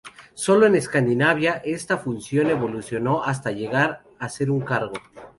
[0.33, 4.93] Sólo en Escandinavia esta función evolucionó hasta llegar a ser un cargo.